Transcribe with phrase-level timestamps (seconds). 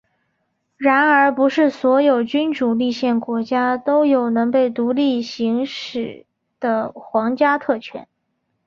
[0.77, 6.25] 然而不是所有君主立宪国家都有能被独立行使
[6.59, 8.07] 的皇家特权。